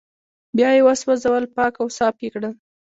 بيا 0.57 0.69
يې 0.75 0.81
وسوځول 0.87 1.43
پاک 1.55 1.73
او 1.81 1.87
صاف 1.97 2.15
يې 2.23 2.29
کړل 2.33 2.53